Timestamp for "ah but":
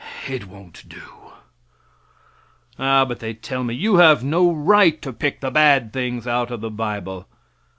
2.79-3.19